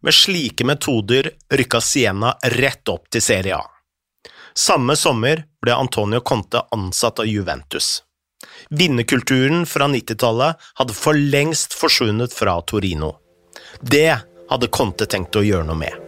Med 0.02 0.14
slike 0.14 0.64
metoder 0.64 1.30
rykka 1.52 1.80
Siena 1.80 2.34
rett 2.42 2.88
opp 2.88 3.08
til 3.10 3.22
Serie 3.24 3.56
A. 3.56 3.64
Samme 4.56 4.96
sommer 4.96 5.44
ble 5.62 5.74
Antonio 5.74 6.20
Conte 6.20 6.62
ansatt 6.72 7.20
av 7.20 7.28
Juventus. 7.28 8.02
Vinnerkulturen 8.70 9.66
fra 9.66 9.88
90-tallet 9.88 10.62
hadde 10.80 10.96
for 10.96 11.16
lengst 11.16 11.76
forsvunnet 11.76 12.32
fra 12.32 12.60
Torino. 12.62 13.16
Det 13.80 14.18
hadde 14.50 14.72
Conte 14.72 15.08
tenkt 15.10 15.36
å 15.36 15.44
gjøre 15.44 15.68
noe 15.68 15.80
med. 15.80 16.05